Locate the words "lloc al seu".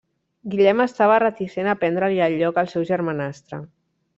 2.41-2.89